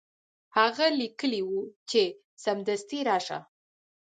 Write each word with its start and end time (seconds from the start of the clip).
هغه 0.57 0.85
لیکلي 1.01 1.41
وو 1.47 1.61
چې 1.89 2.01
سمدستي 2.43 2.99
راشه. 3.09 3.39